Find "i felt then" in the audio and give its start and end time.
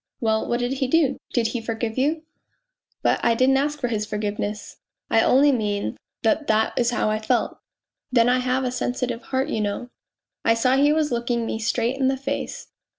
7.11-8.27